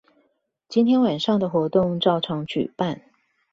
[0.67, 3.03] 今天晚上的活動照常舉辦